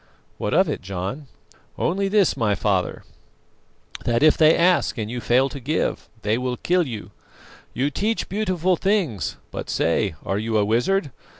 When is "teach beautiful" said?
7.91-8.75